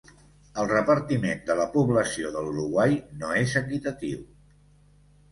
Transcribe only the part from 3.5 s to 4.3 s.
equitatiu.